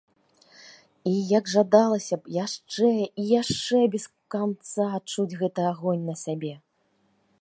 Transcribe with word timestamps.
І 1.09 1.11
як 1.37 1.51
жадалася 1.55 2.15
б 2.23 2.33
яшчэ 2.37 2.89
і 3.01 3.23
яшчэ 3.41 3.83
без 3.97 4.05
канца 4.37 4.89
адчуць 4.99 5.31
гэты 5.43 5.61
агонь 5.75 6.03
на 6.09 6.15
сабе. 6.25 6.53